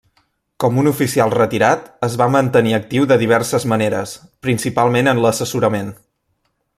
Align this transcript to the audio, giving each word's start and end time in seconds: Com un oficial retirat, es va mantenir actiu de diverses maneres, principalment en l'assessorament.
Com 0.61 0.77
un 0.83 0.87
oficial 0.91 1.33
retirat, 1.33 1.83
es 2.07 2.15
va 2.23 2.29
mantenir 2.37 2.73
actiu 2.77 3.07
de 3.13 3.19
diverses 3.25 3.69
maneres, 3.75 4.17
principalment 4.49 5.13
en 5.15 5.23
l'assessorament. 5.27 5.93